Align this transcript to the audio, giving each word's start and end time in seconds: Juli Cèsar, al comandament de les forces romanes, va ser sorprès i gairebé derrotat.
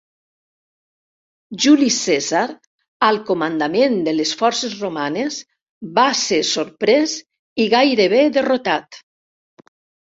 Juli 1.65 1.89
Cèsar, 1.97 2.41
al 3.09 3.21
comandament 3.29 4.01
de 4.09 4.17
les 4.17 4.33
forces 4.41 4.75
romanes, 4.83 5.41
va 6.01 6.09
ser 6.25 6.43
sorprès 6.57 7.17
i 7.69 7.73
gairebé 7.79 8.27
derrotat. 8.41 9.05